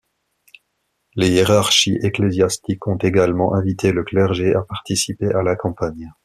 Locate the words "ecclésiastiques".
2.01-2.87